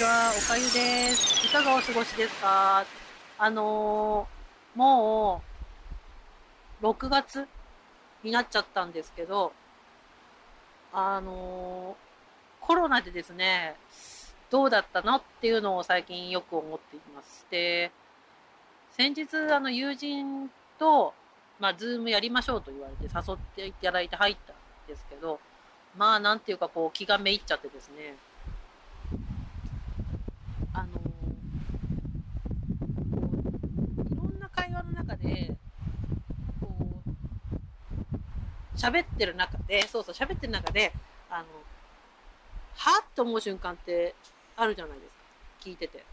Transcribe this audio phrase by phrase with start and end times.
[0.00, 1.46] ちは、おかゆです。
[1.46, 2.86] いかがお過ごしですか？
[3.38, 5.42] あのーも
[6.80, 7.46] う、6月
[8.24, 9.52] になっちゃったんですけど、
[10.94, 13.74] あのーコロナでですね、
[14.48, 17.46] どうだったのっていうのを最近よく思っています。
[17.50, 17.92] で、
[18.96, 21.12] 先日、あの、友人と、
[21.58, 24.56] まあ、ズームやりましょうと言われて誘っていただいて入ったん
[24.88, 25.40] ですけど、
[25.94, 28.14] まあ、なんていうか、こう、気がめいっちゃってですね、
[30.72, 31.02] あのーこ
[34.06, 35.56] ういろんな会話の中で、
[36.60, 36.68] こ
[38.74, 40.92] う、喋ってる中で、そうそう、喋ってる中で、
[41.28, 41.44] あの、
[42.76, 44.14] はって思う瞬間って
[44.56, 45.14] あるじゃないですか。
[45.68, 46.04] 聞いてて。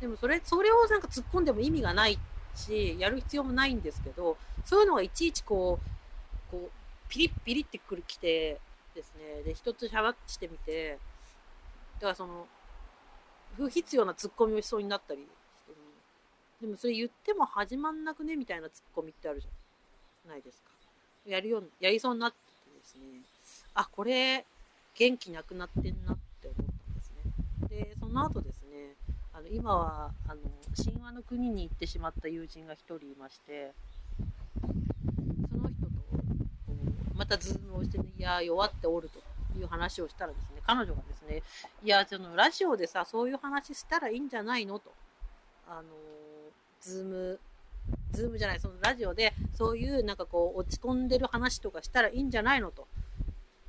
[0.00, 2.18] でもそれ、それをなんか突っ込んでも意味がない
[2.54, 6.70] し、やる必要もないんですけど、そういうのがいちいちこう、こう、
[7.08, 8.60] ピリッピリってくるきて
[8.94, 10.98] ですね、で、一つ喋ってみて、
[11.96, 12.46] だからその、
[13.56, 15.26] 不必要な突っ込みをしそうになったり、
[16.60, 20.70] でもそれ言っても始まんなくねみたいな突っ込みってあるじゃないですか。
[21.26, 22.36] やるよう、やりそうになって
[22.78, 23.20] ですね、
[23.74, 24.44] あ、これ、
[24.94, 27.12] 元気なくなってんなって思ったんです
[27.70, 27.84] ね。
[27.84, 28.94] で、その後ですね、
[29.32, 30.40] あの、今は、あの、
[30.76, 33.72] 神話の国に行ってしまった友人が一人いまして、
[34.60, 35.92] その人と、
[36.66, 36.74] こ
[37.14, 39.20] うまた Zoom をしてね、いや、弱っておると
[39.58, 41.42] いう話をしたらですね、彼女がですね、
[41.84, 44.92] いや、そのラジオでさ、そういう話したらいいんじゃないのと。
[45.68, 45.88] あの、
[46.80, 52.86] Zoom、Zoom じゃない、そのラジオで、そういうなんかこう、落ち込んでる話とかしたらいいんじゃないのと。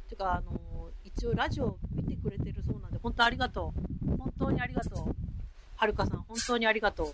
[0.10, 3.74] てか、あの、一応ラジオ見てくれてるそうなんで、本当ありがと
[4.06, 4.18] う。
[4.18, 5.16] 本当にありがとう。
[5.76, 7.14] はるかさん、本当にありがと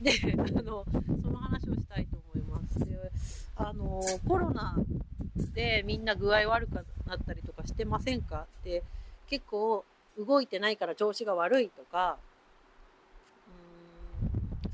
[0.00, 0.04] う。
[0.04, 0.84] で、あの、
[1.22, 2.78] その話をしたいと思います。
[2.80, 3.10] で、
[3.56, 4.74] あの、コロナ
[5.54, 6.74] でみんな具合悪く
[7.06, 8.46] なったりとかしてませんか？
[8.60, 8.82] って、
[9.28, 9.84] 結構
[10.18, 12.18] 動いてないから調子が悪いとか、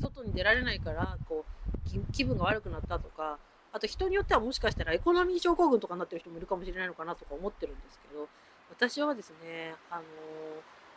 [0.00, 3.38] 外に出られないから、こう、気気分が悪くなったとか、
[3.72, 8.28] あと人によってはもしかしたらエコノミー症候群とかになってる人もいるかもしれないのかなとか思ってるんですけど、
[8.70, 10.02] 私はですね、あの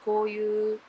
[0.06, 0.80] こういう、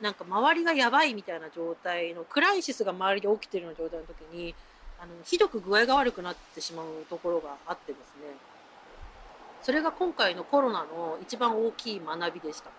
[0.00, 4.54] なんか周りがやばいみたいな状態の、クライシスが周りで起きてるような状態の時に、
[5.00, 8.36] あの、ひどく具合が悪くなってしまうところがあってですね、
[9.62, 12.70] それが今回のコロナの一番大きい学びでした。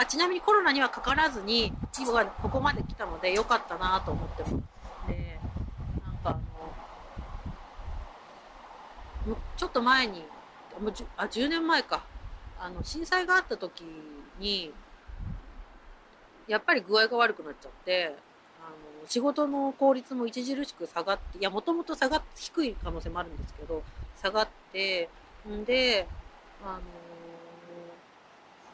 [0.00, 4.54] あちなみにコロナにはかからずに、今がここまで来たので良かったなと思ってます。
[5.08, 5.38] で、
[6.02, 6.32] なんかあ
[9.28, 10.24] の、ちょっと前に、
[10.80, 12.02] もうあ、10年前か。
[12.58, 13.82] あの、震災があった時
[14.38, 14.72] に、
[16.48, 18.16] やっぱり具合が悪くなっちゃって、
[18.58, 23.82] あの、仕事の効率も著しく下がって、いや、もともと下がって、低い可能性もあるんですけど、
[24.22, 25.10] 下がって、
[25.46, 26.06] んで、
[26.64, 26.80] あの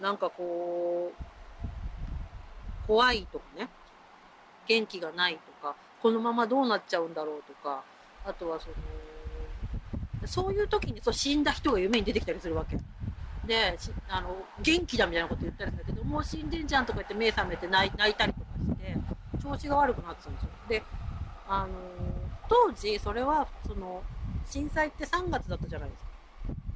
[0.01, 3.69] なんかこう、怖いとかね、
[4.67, 7.83] 元気がないとか、このままどうなっちゃうんだろうとか、
[8.25, 8.75] あとはその、
[10.27, 12.79] そういう時にそう死んだ人が夢に出てきたりするわけ。
[13.47, 18.97] で、あの、元気だみたいなこと言ったりするんだけど、もう死んでんじゃんとか言って目覚めて泣いたりとかして、
[19.43, 20.49] 調子が悪くなってたんですよ。
[20.69, 20.83] で、
[21.49, 21.69] あの
[22.49, 24.03] 当時、それは、その、
[24.49, 26.03] 震災って3月だったじゃないです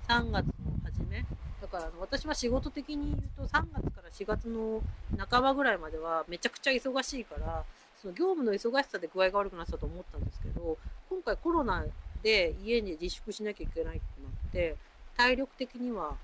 [0.08, 0.14] か。
[0.20, 0.52] 3月の
[0.84, 1.24] 初め。
[1.70, 4.82] から、私は仕事的に言うと、3月から4月の
[5.16, 7.64] 半ばぐらいまではめちゃくちゃ忙しいから、
[8.00, 10.76] その業務の忙しさで具合が悪くなったと思ったんですけど、
[11.08, 11.84] 今回コロナ
[12.22, 14.76] で家に自粛しなきゃいけないってなって、
[15.16, 16.14] 体力的には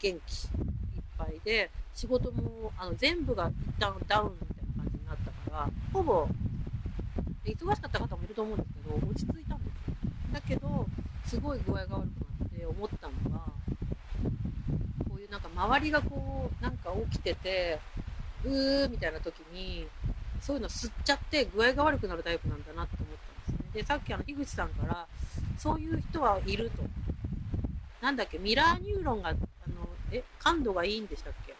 [0.00, 0.46] 元気い
[1.00, 6.26] っぱいで、仕事もあの全部が一旦ダウンみたいな感じになったから、ほぼ、
[7.44, 9.94] 忙しかった方もいると思うんですけど、落ち着いたんですよ。
[10.32, 10.86] だけど、
[11.26, 13.61] すごい具合が悪くなって思ったのが、
[15.32, 17.80] なんか周りがこう、なんか起きてて、
[18.44, 19.88] うーみたいな時に、
[20.42, 23.08] そういうの吸っちゃって具合が悪くなるタイプなんだなって思っ
[23.46, 23.70] たんですね。
[23.72, 25.06] で、さっきあの、樋口さんから、
[25.56, 26.82] そういう人はいると。
[28.02, 29.38] なんだっけ、ミラーニューロンが、あの、
[30.10, 31.54] え、感度がいいんでしたっけ？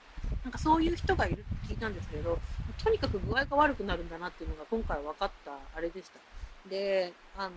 [0.44, 2.38] なんかそういう人がいるって聞いたんですけど、
[2.84, 6.68] とにかく具合が悪くなるんだなっていうのが今回分かったあれでした。
[6.68, 7.52] で、あの、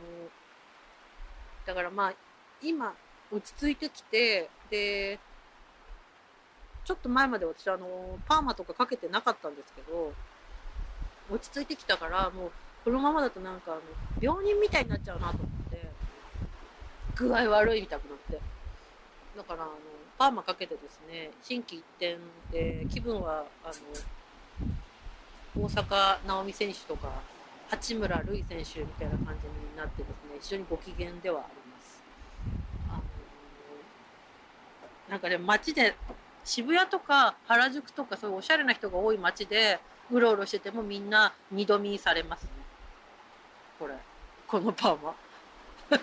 [1.66, 2.14] だからまあ、
[2.62, 2.94] 今、
[3.32, 5.20] 落ち着いてきて、で、
[6.86, 10.14] ちょっと前まで私あの、パーマとかかけてなかったんですけど、
[11.32, 12.52] 落ち着いてきたから、もう、
[12.86, 13.82] このままだとなんかあの、
[14.22, 15.90] 病人みたいになっちゃうなと思って、
[17.16, 18.40] 具合悪いみたくなって。
[19.36, 19.72] だから、あの、
[20.20, 22.20] パーマかけてですね、心機一転
[22.52, 23.72] で、気分は、あ
[25.56, 27.10] の、大坂なおみ選手とか、
[27.68, 32.04] 八村塁選手みたいな感じになってですね、非常にご機嫌ではあります。
[32.90, 33.02] あの
[35.10, 35.96] なんかね、街で
[36.46, 39.80] 渋谷とか原宿とかそういうおしゃれな人が多い街で
[40.12, 42.50] うろうろしててもみんな二度見されますね。
[43.80, 43.96] これ。
[44.48, 45.16] このパーマ。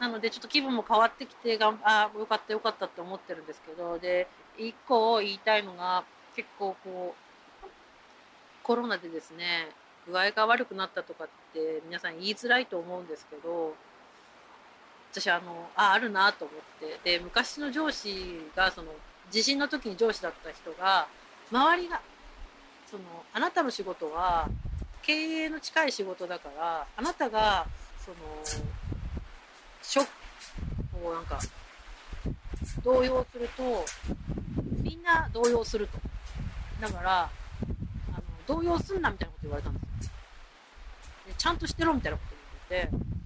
[0.00, 4.26] なのでちょっと気分も変わってきてがんあよかったよかったって思ってるんですけどで
[4.58, 7.14] 一個言いたいのが結構こ
[7.62, 7.66] う
[8.64, 9.68] コロナでですね
[10.08, 13.74] 具合が悪くなったとかって皆さん言いづらいと思うんですけど
[15.12, 16.98] 私あのああるなと思って。
[17.04, 18.88] で昔の上司がその
[19.30, 21.06] 地震の時に上司だった人が
[21.50, 22.00] 周りが
[22.90, 24.48] そのあなたの仕事は
[25.02, 27.66] 経営の近い仕事だからあなたが
[28.04, 28.16] その
[29.82, 30.06] ショッ
[31.00, 31.38] クをなんか
[32.82, 33.84] 動揺すると
[34.82, 35.98] みんな動揺すると。
[36.80, 37.30] だからあ
[38.48, 40.12] の動揺すんなみたいなこと言われたんですよ。
[41.28, 42.36] でちゃんとしてろみたいなこと
[42.70, 43.21] 言われて。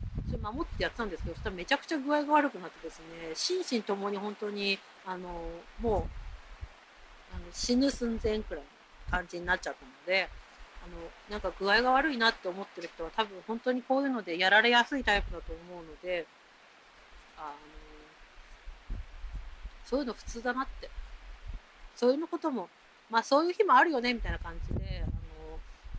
[0.52, 5.28] 守ってやってたんですけどそしたらめちゃくちゃ具合が悪くなってですね心身ともに本当にあの
[5.80, 8.68] もうあの死ぬ寸前くらいの
[9.10, 10.28] 感じになっちゃったので
[10.84, 10.96] あの
[11.30, 16.26] なんか具合が悪いなって思ってる人は多分本当にこういうのでやられやすいタイプだと思うので
[17.36, 17.52] あ
[18.92, 18.98] の
[19.84, 20.90] そういうの普通だなって。
[21.96, 22.68] そういうのことも
[23.10, 25.58] まあそういう日もあるよねみたいな感じであの、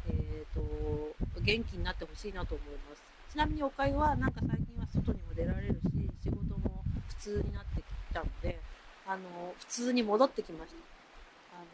[0.10, 3.17] えーと、元気になってほしいなと思います。
[3.32, 7.84] ちなみにおかゆはなんか最近は外にも出られるし仕事も普通になってき
[8.14, 8.60] たので
[9.08, 11.66] あの普通に戻ってきましたあの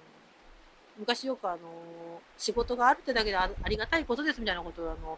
[1.00, 1.60] 昔よくあの
[2.38, 5.18] 仕事があるってだけでありがたいことですみたいなことをあの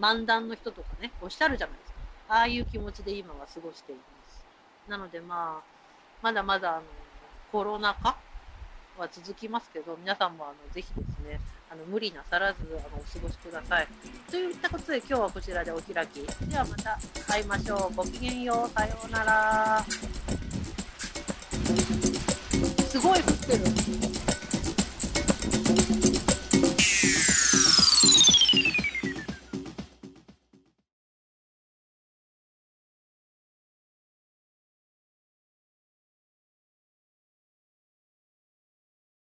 [0.00, 1.98] 漫談の人とかねおっしゃるじゃないですか
[2.28, 4.44] ああいう気持ちで今は過ごしています。
[4.88, 5.62] なのでまあ、
[6.22, 6.82] まだまだあの
[7.50, 8.16] コロナ禍
[8.98, 13.88] は続きますけど、皆さんもあのぜひですね、あの無理なさらずあのお過ごしください。
[14.30, 16.22] といったことで今日はこちらでお開き。
[16.46, 17.94] ではまた会いましょう。
[17.94, 18.70] ごきげんよう。
[18.70, 19.84] さようなら。
[22.88, 23.58] すごい降って
[24.00, 24.03] る。